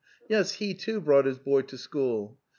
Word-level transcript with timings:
Yes, 0.27 0.53
he, 0.53 0.73
too, 0.73 0.99
brought 0.99 1.25
his 1.25 1.37
boy 1.37 1.61
to 1.61 1.77
school. 1.77 2.39